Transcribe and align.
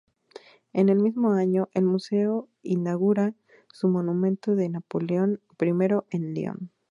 En 0.73 0.89
el 0.89 0.97
mismo 0.99 1.33
año, 1.33 1.69
el 1.75 1.83
museo 1.83 2.49
inaugura 2.63 3.35
su 3.71 3.87
monumento 3.87 4.55
de 4.55 4.67
Napoleón 4.67 5.41
I 5.61 5.97
en 6.15 6.33
Lyon. 6.33 6.71